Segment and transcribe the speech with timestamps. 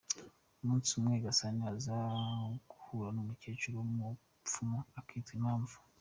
[0.61, 1.97] Umunsi umwe Gasani aza
[2.69, 5.75] guhura n’umukecuru w’umupfumu akitwa Impamvu.